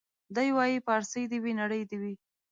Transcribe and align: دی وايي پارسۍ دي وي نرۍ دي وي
دی 0.35 0.49
وايي 0.57 0.77
پارسۍ 0.87 1.23
دي 1.31 1.37
وي 1.43 1.51
نرۍ 1.59 1.81
دي 1.89 1.97
وي 2.01 2.13